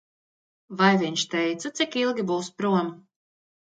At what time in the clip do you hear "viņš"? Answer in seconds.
1.03-1.27